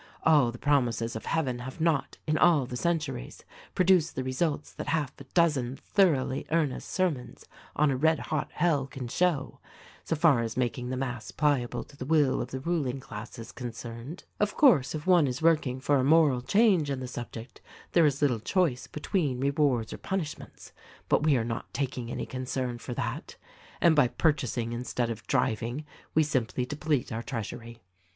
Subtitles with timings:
[0.23, 3.43] All the promises of heaven have not, in all the centuries,
[3.75, 8.87] produced the results that half a dozen thoroughly earnest sermons on a red hot hell
[8.87, 9.59] can show—
[10.03, 13.51] so far as making the mass pliable to the will of the riding class is
[13.51, 14.23] concerned.
[14.39, 17.61] Of course, if one is working for a moral change in the subject,
[17.91, 20.73] there is little choice between rewards or punishments;
[21.09, 23.35] but we are not taking any concern for that—
[23.81, 27.83] and fey purchasing instead of driving we simplv deplete our treasury.